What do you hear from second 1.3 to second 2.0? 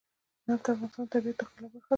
د ښکلا برخه ده.